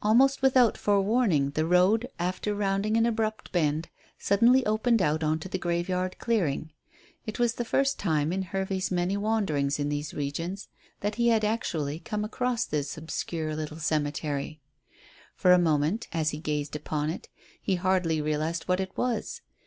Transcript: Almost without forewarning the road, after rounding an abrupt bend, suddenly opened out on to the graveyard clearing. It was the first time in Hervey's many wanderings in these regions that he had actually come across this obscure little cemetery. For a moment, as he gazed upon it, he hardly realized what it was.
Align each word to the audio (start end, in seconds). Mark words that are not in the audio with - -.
Almost 0.00 0.40
without 0.40 0.78
forewarning 0.78 1.50
the 1.50 1.66
road, 1.66 2.08
after 2.18 2.54
rounding 2.54 2.96
an 2.96 3.04
abrupt 3.04 3.52
bend, 3.52 3.90
suddenly 4.18 4.64
opened 4.64 5.02
out 5.02 5.22
on 5.22 5.38
to 5.40 5.50
the 5.50 5.58
graveyard 5.58 6.16
clearing. 6.18 6.72
It 7.26 7.38
was 7.38 7.56
the 7.56 7.64
first 7.66 7.98
time 7.98 8.32
in 8.32 8.40
Hervey's 8.40 8.90
many 8.90 9.18
wanderings 9.18 9.78
in 9.78 9.90
these 9.90 10.14
regions 10.14 10.68
that 11.00 11.16
he 11.16 11.28
had 11.28 11.44
actually 11.44 12.00
come 12.00 12.24
across 12.24 12.64
this 12.64 12.96
obscure 12.96 13.54
little 13.54 13.76
cemetery. 13.78 14.62
For 15.34 15.52
a 15.52 15.58
moment, 15.58 16.08
as 16.10 16.30
he 16.30 16.38
gazed 16.38 16.74
upon 16.74 17.10
it, 17.10 17.28
he 17.60 17.74
hardly 17.74 18.22
realized 18.22 18.62
what 18.62 18.80
it 18.80 18.96
was. 18.96 19.42